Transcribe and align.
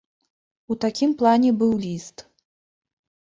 У 0.75 0.77
такім 0.85 1.11
плане 1.19 1.51
быў 1.59 1.73
ліст. 1.83 2.23